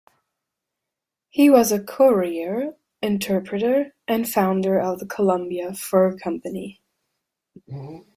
[1.29, 6.81] He was a courier, interpreter, and founder of the Columbia Fur Company.